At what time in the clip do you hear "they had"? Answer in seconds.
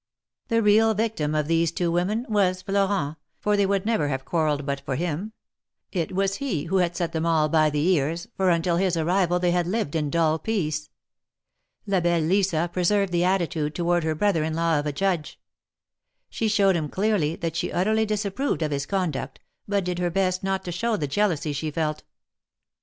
9.37-9.67